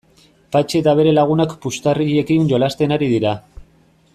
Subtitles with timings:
[0.53, 3.35] Patxi eta bere lagunak puxtarriekin jolasten ari dira.